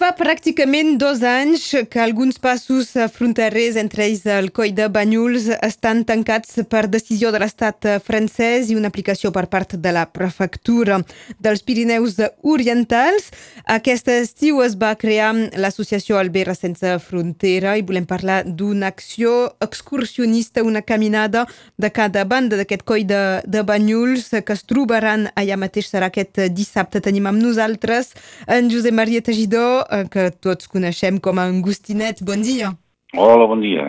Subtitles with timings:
[0.00, 6.06] Fa pràcticament dos anys que alguns passos fronterers, entre ells el coll de Banyuls, estan
[6.08, 11.02] tancats per decisió de l'estat francès i una aplicació per part de la prefectura
[11.36, 13.26] dels Pirineus Orientals.
[13.68, 20.64] Aquest estiu es va crear l'associació Albera Sense Frontera i volem parlar d'una acció excursionista,
[20.64, 21.44] una caminada
[21.76, 26.40] de cada banda d'aquest coll de, de Banyuls que es trobaran allà mateix, serà aquest
[26.56, 27.04] dissabte.
[27.04, 28.14] Tenim amb nosaltres
[28.48, 32.22] en Josep Maria Tegidor, Eh, que tots coneixem com a Angustinet.
[32.22, 32.74] Bon dia.
[33.18, 33.88] Hola, bon dia.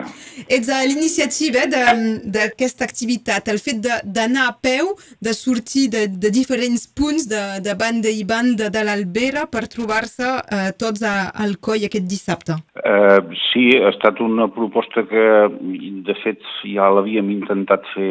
[0.50, 6.88] Ets a l'iniciativa d'aquesta activitat, el fet d'anar a peu, de sortir de, de diferents
[6.90, 11.86] punts de, de banda i banda de l'Albera per trobar-se eh, tots a, al coll
[11.86, 12.58] aquest dissabte.
[12.82, 15.26] Uh, sí, ha estat una proposta que,
[16.08, 18.10] de fet, ja l'havíem intentat fer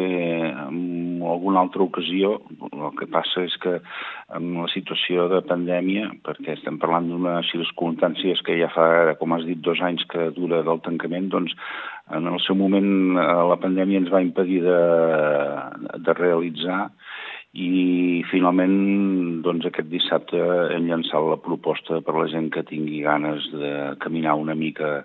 [1.22, 2.34] en alguna altra ocasió.
[2.72, 3.78] El que passa és que
[4.34, 8.86] amb la situació de pandèmia, perquè estem parlant d'unes circumstàncies que ja fa,
[9.20, 11.54] com has dit, dos anys que dura del tancament, doncs
[12.12, 14.80] en el seu moment eh, la pandèmia ens va impedir de,
[16.02, 16.88] de realitzar
[17.52, 20.38] i finalment doncs, aquest dissabte
[20.72, 25.02] hem llançat la proposta per la gent que tingui ganes de caminar una mica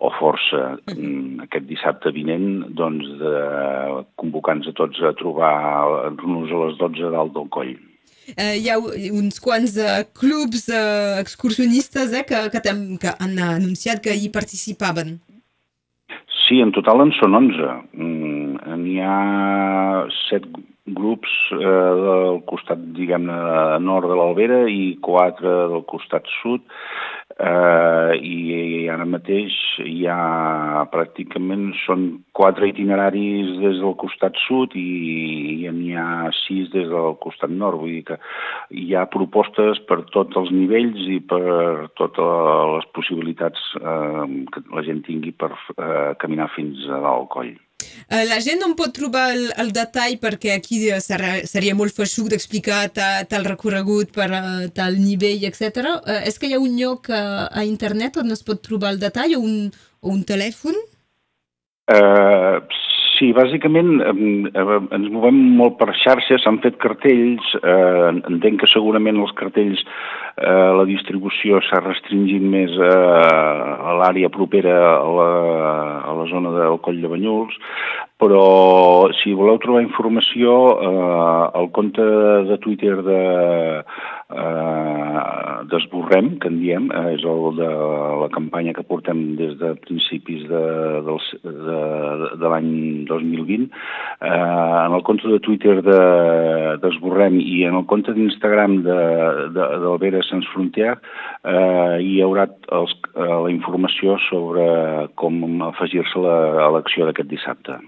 [0.00, 3.34] o força aquest dissabte vinent doncs, de
[4.16, 7.76] convocar-nos a tots a trobar-nos a les 12 dalt del coll.
[8.32, 12.62] Eh, hi ha uns quants uh, clubs uh, excursionistes eh, que, que,
[13.02, 15.18] que han anunciat que hi participaven.
[16.46, 17.72] Sí, en total en són 11.
[17.92, 20.46] Mm, N'hi ha set
[20.96, 23.38] grups eh, del costat, diguem-ne,
[23.84, 26.64] nord de l'Albera i quatre del costat sud
[27.40, 35.64] eh, i ara mateix hi ha pràcticament són quatre itineraris des del costat sud i,
[35.64, 38.20] i n'hi ha sis des del costat nord, vull dir que
[38.82, 42.36] hi ha propostes per tots els nivells i per totes
[42.74, 47.56] les possibilitats eh, que la gent tingui per eh, caminar fins a dalt coll.
[48.10, 52.80] Eh, la gent no pot trobar el, el detall perquè aquí seria molt feixuc d'explicar
[52.92, 55.86] tal recorregut per uh, tal nivell, etc.
[56.26, 59.36] És que hi ha un lloc uh, a internet on es pot trobar el detall
[59.38, 59.70] o un,
[60.00, 60.74] o un telèfon?
[61.90, 62.58] Uh,
[63.20, 69.20] sí, bàsicament uh, ens movem molt per xarxes, s'han fet cartells, uh, entenc que segurament
[69.20, 75.32] els cartells uh, la distribució s'ha restringit més uh, a l'àrea propera a la,
[76.08, 77.60] a la zona del Coll de Banyuls,
[78.20, 82.04] però si voleu trobar informació, eh, el compte
[82.50, 83.20] de Twitter de
[83.80, 87.68] eh, d'Esborrem, que en diem, eh, és el de
[88.22, 90.62] la campanya que portem des de principis de,
[91.06, 91.80] de, de,
[92.42, 92.70] de l'any
[93.10, 93.68] 2020.
[93.68, 98.98] Eh, en el compte de Twitter d'Esborrem de, i en el compte d'Instagram de,
[99.54, 104.66] de, d'Albera Sans Frontier eh, hi haurà els, eh, la informació sobre
[105.20, 107.80] com afegir-se a l'acció d'aquest dissabte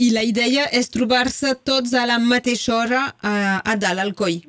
[0.00, 4.40] i la idea és trobar-se tots a la mateixa hora a, a dalt al coll.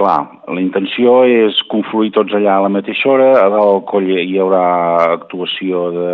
[0.00, 4.06] Clar, la intenció és confluir tots allà a la mateixa hora, a dalt al coll
[4.08, 4.62] hi haurà
[5.18, 6.12] actuació de,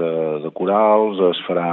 [0.00, 0.10] de,
[0.42, 1.68] de corals, es farà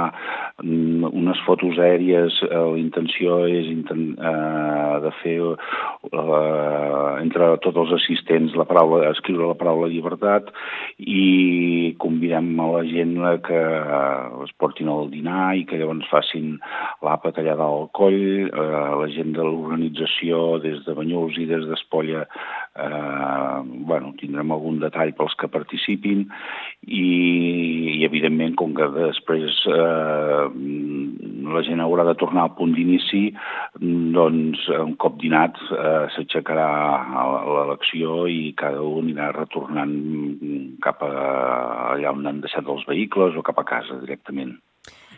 [0.58, 7.92] Mm, unes fotos aèries, eh, la intenció és eh, de fer eh, entre tots els
[7.94, 10.50] assistents la paraula, escriure la paraula llibertat
[10.98, 13.14] i convidem a la gent
[13.46, 13.60] que
[14.48, 16.58] es portin al dinar i que llavors facin
[17.06, 21.66] l'àpat allà dalt al coll, eh, la gent de l'organització des de Banyuls i des
[21.68, 26.26] d'Espolla eh, bueno, tindrem algun detall pels que participin
[26.86, 27.04] i,
[27.98, 30.44] i evidentment com que després eh,
[31.48, 33.22] la gent haurà de tornar al punt d'inici,
[34.16, 36.68] doncs un cop dinat eh, s'aixecarà
[37.48, 39.94] l'elecció i cada un anirà retornant
[40.84, 41.12] cap a
[41.94, 44.58] allà on han deixat els vehicles o cap a casa directament.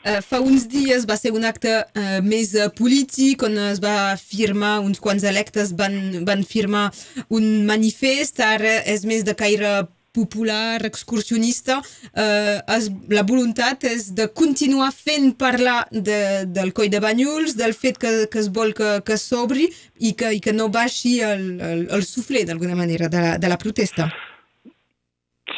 [0.00, 4.16] Uh, fa uns dies va ser un acte uh, més uh, polític on es va
[4.16, 6.88] firmar, uns quants electes van, van firmar
[7.28, 11.80] un manifest, ara és més de caire popular, excursionista,
[12.14, 17.74] eh, es, la voluntat és de continuar fent parlar de, del coll de Banyuls, del
[17.78, 19.68] fet que, que es vol que, que s'obri
[19.98, 23.52] i, que, i que no baixi el, el, el sufler d'alguna manera de la, de
[23.52, 24.10] la protesta.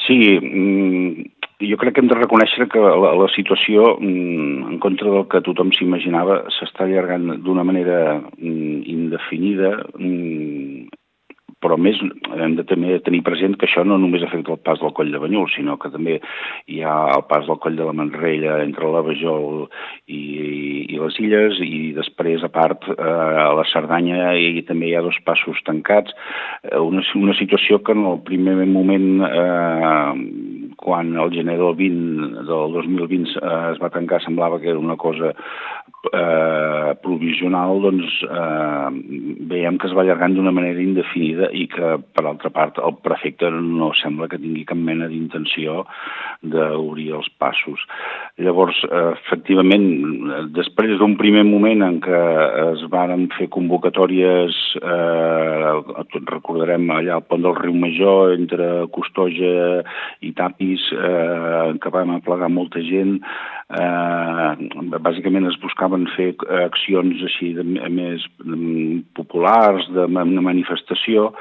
[0.04, 1.31] Sí, mm,
[1.70, 5.42] jo crec que hem de reconèixer que la, la situació, mm, en contra del que
[5.46, 9.76] tothom s'imaginava, s'està allargant d'una manera mm, indefinida
[11.62, 14.92] però més hem de també tenir present que això no només afecta el pas del
[14.96, 16.18] coll de Banyuls, sinó que també
[16.66, 19.68] hi ha el pas del coll de la Manrella entre la Bajol
[20.10, 20.22] i,
[20.90, 22.98] i les illes i després, a part, eh,
[23.46, 26.14] a la Cerdanya i també hi ha dos passos tancats.
[26.66, 30.10] Eh, una, una situació que en el primer moment, eh,
[30.82, 34.96] quan el gener del 20, del 2020 eh, es va tancar, semblava que era una
[34.96, 35.32] cosa
[36.10, 38.88] eh, provisional, doncs eh,
[39.52, 43.50] veiem que es va allargant d'una manera indefinida i que, per altra part, el prefecte
[43.52, 45.84] no sembla que tingui cap mena d'intenció
[46.42, 47.86] d'obrir els passos.
[48.42, 49.86] Llavors, eh, efectivament,
[50.56, 52.22] després d'un primer moment en què
[52.72, 55.72] es varen fer convocatòries, eh,
[56.26, 59.82] recordarem allà al pont del riu Major, entre Costoja
[60.20, 60.32] i
[60.72, 63.20] Tapis, eh, en què vam aplegar molta gent,
[63.70, 66.34] eh, bàsicament es buscaven fer
[66.64, 68.24] accions així de, més
[69.14, 71.32] populars, de, de manifestació,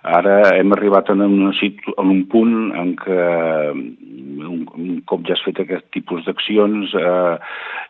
[0.00, 1.20] Ara hem arribat en,
[1.58, 3.24] situ en un punt en què
[4.40, 7.36] un, un cop ja has fet aquest tipus d'accions eh,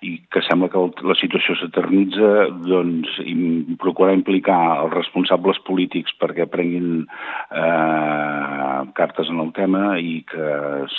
[0.09, 2.31] i que sembla que la situació s'eternitza,
[2.67, 3.21] doncs
[3.83, 10.51] procurar implicar els responsables polítics perquè prenguin eh, cartes en el tema i que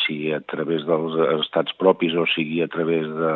[0.01, 3.35] si a través dels estats propis o sigui a través de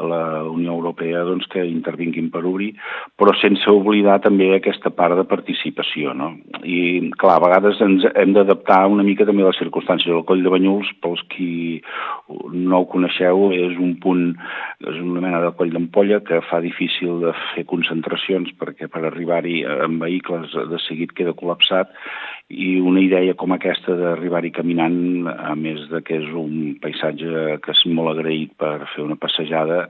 [0.00, 2.70] la Unió Europea doncs que intervinguin per obrir,
[3.18, 6.14] però sense oblidar també aquesta part de participació.
[6.16, 6.32] No?
[6.64, 10.12] I clar, a vegades ens hem d'adaptar una mica també a les circumstàncies.
[10.14, 11.50] El Coll de Banyuls, pels qui
[12.52, 14.26] no ho coneixeu, és un punt,
[14.86, 19.62] és una mena de coll d'ampolla que fa difícil de fer concentracions perquè per arribar-hi
[19.86, 21.94] amb vehicles de seguit queda col·lapsat
[22.50, 27.74] i una idea com aquesta d'arribar-hi caminant, a més de que és un paisatge que
[27.76, 29.84] és molt agraït per fer una passejada,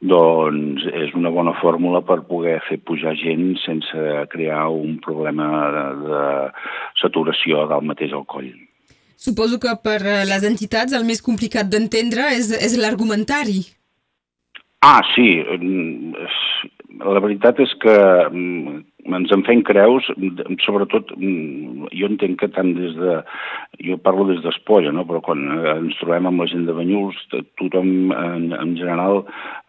[0.00, 5.84] doncs és una bona fórmula per poder fer pujar gent sense crear un problema de,
[6.06, 6.24] de
[7.02, 8.52] saturació del mateix al coll.
[9.16, 13.62] Suposo que per les entitats el més complicat d'entendre és, és l'argumentari.
[14.84, 15.40] Ah, sí.
[17.02, 17.94] La veritat és que
[18.30, 18.76] mm,
[19.16, 20.06] ens en fem creus,
[20.64, 23.20] sobretot, mm, jo entenc que tant des de...
[23.84, 25.04] Jo parlo des d'Espolla, no?
[25.04, 25.42] però quan
[25.74, 27.18] ens trobem amb la gent de Banyuls,
[27.60, 29.20] tothom en, en general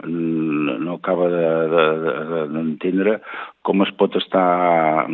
[0.06, 5.08] mm, no acaba d'entendre de, de, de, com es pot estar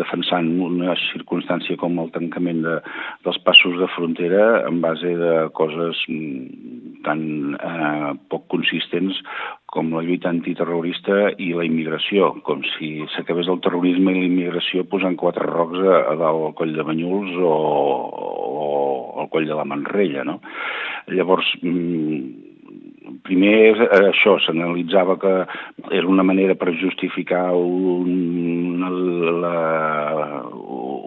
[0.00, 2.78] defensant una circumstància com el tancament de,
[3.26, 6.00] dels passos de frontera en base de coses
[7.06, 7.22] tan
[7.54, 9.20] eh, poc consistents
[9.68, 14.86] com la lluita antiterrorista i la immigració, com si s'acabés el terrorisme i la immigració
[14.88, 17.54] posant quatre rocs a, a dalt al coll de Banyuls o,
[18.48, 18.68] o
[19.24, 20.38] al coll de la Manrella, no?
[21.12, 22.48] Llavors, mm,
[23.24, 25.34] primer això, s'analitzava que
[25.90, 28.80] era una manera per justificar un,
[29.42, 29.54] la,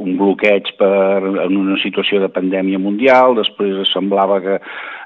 [0.02, 4.58] un bloqueig per, en una situació de pandèmia mundial, després semblava que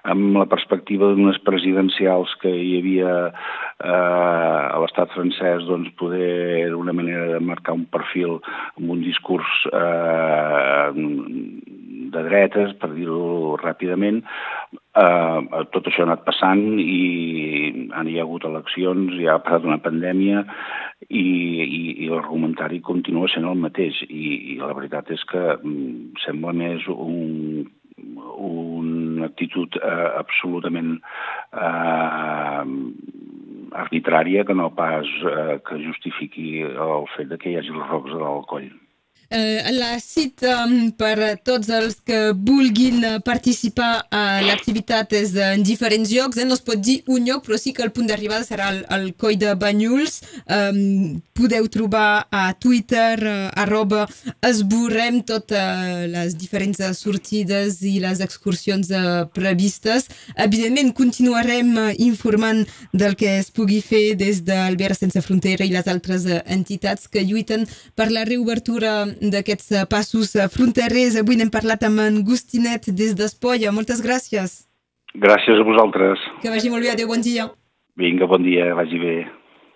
[0.05, 6.29] amb la perspectiva d'unes presidencials que hi havia eh, a l'estat francès, doncs poder
[6.67, 8.37] era una manera de marcar un perfil
[8.77, 10.91] amb un discurs eh,
[12.15, 14.21] de dretes, per dir-ho ràpidament.
[14.95, 19.65] Eh, tot això ha anat passant i han hi ha hagut eleccions, hi ha passat
[19.67, 20.45] una pandèmia
[21.09, 21.25] i,
[21.63, 26.53] i, i l'argumentari continua sent el mateix i, i la veritat és que mm, sembla
[26.57, 27.65] més un
[28.35, 30.97] una actitud eh, absolutament
[31.55, 32.63] eh,
[33.83, 38.11] arbitrària que no pas eh, que justifiqui el fet de que hi hagi els rocs
[38.11, 38.69] del coll.
[39.29, 40.67] Eh, la cita
[40.97, 46.37] per a tots els que vulguin participar a l'activitat és en diferents llocs.
[46.37, 46.45] Eh?
[46.45, 49.07] No es pot dir un lloc, però sí que el punt d'arribada serà el, el
[49.17, 50.21] Coll de Banyuls.
[50.45, 54.05] Um, podeu trobar a Twitter uh, arroba
[54.45, 60.07] esborrem totes uh, les diferents sortides i les excursions uh, previstes.
[60.37, 62.63] Evidentment, continuarem informant
[62.93, 67.65] del que es pugui fer des d'Albert Sense Frontera i les altres entitats que lluiten
[67.95, 71.17] per la reobertura d'aquests eh, passos eh, fronterers.
[71.21, 73.73] Avui n'hem parlat amb en Gustinet des d'Espolla.
[73.75, 74.65] Moltes gràcies.
[75.15, 76.21] Gràcies a vosaltres.
[76.43, 76.91] Que vagi molt bé.
[76.95, 77.49] Adéu, bon dia.
[77.95, 79.17] Vinga, bon dia, vagi bé.